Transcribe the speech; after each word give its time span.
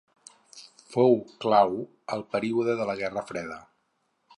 Fou 0.93 1.13
clau 1.45 1.77
al 2.17 2.27
període 2.35 2.79
de 2.83 2.93
la 2.93 3.01
Guerra 3.05 3.27
freda. 3.33 3.65